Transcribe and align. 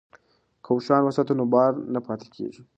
که 0.63 0.69
اوښان 0.73 1.01
وساتو 1.03 1.33
نو 1.39 1.45
بار 1.53 1.71
نه 1.93 1.99
پاتې 2.07 2.27
کیږي. 2.35 2.61